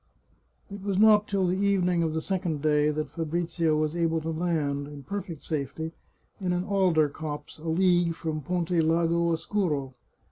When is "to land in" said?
4.21-5.03